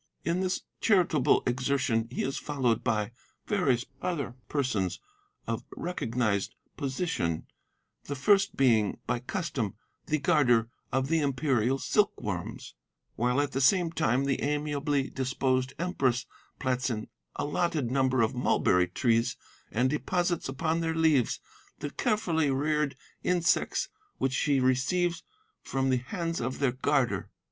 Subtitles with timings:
[0.25, 3.11] In this charitable exertion he is followed by
[3.45, 4.99] various other persons
[5.45, 7.45] of recognized position,
[8.05, 9.75] the first being, by custom,
[10.07, 12.73] the Guarder of the Imperial Silkworms,
[13.15, 16.25] while at the same time the amiably disposed Empress
[16.57, 19.37] plants an allotted number of mulberry trees,
[19.71, 21.39] and deposits upon their leaves
[21.77, 23.87] the carefully reared insects
[24.17, 25.21] which she receives
[25.61, 27.29] from the hands of their Guarder.